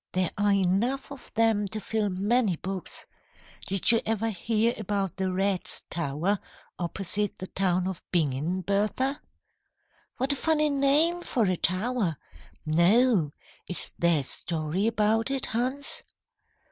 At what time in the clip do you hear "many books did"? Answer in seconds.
2.09-3.91